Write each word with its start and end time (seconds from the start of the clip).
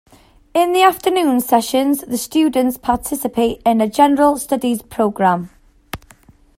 In 0.55 0.73
the 0.73 0.81
afternoon 0.81 1.41
session, 1.41 1.91
the 2.07 2.17
students 2.17 2.75
participate 2.75 3.61
in 3.63 3.81
a 3.81 3.87
general 3.87 4.39
studies 4.39 4.81
program. 4.81 5.51